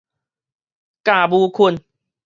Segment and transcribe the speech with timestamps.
[1.03, 1.85] 酵母菌